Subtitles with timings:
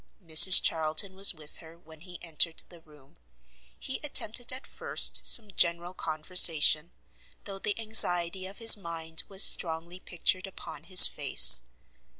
[0.19, 3.17] Mrs Charlton was with her when he entered the room;
[3.77, 6.91] he attempted at first some general conversation,
[7.43, 11.61] though the anxiety of his mind was strongly pictured upon his face.